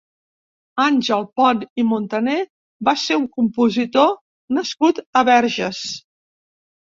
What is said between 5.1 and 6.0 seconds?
a Verges.